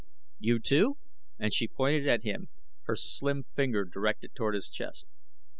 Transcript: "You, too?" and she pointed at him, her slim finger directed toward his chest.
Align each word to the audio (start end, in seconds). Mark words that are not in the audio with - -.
"You, 0.39 0.57
too?" 0.57 0.97
and 1.37 1.53
she 1.53 1.67
pointed 1.67 2.07
at 2.07 2.23
him, 2.23 2.49
her 2.85 2.95
slim 2.95 3.43
finger 3.43 3.85
directed 3.85 4.33
toward 4.33 4.55
his 4.55 4.67
chest. 4.67 5.07